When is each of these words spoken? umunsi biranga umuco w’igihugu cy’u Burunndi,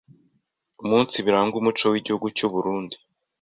umunsi 0.83 1.15
biranga 1.25 1.55
umuco 1.57 1.85
w’igihugu 1.93 2.25
cy’u 2.37 2.49
Burunndi, 2.53 2.97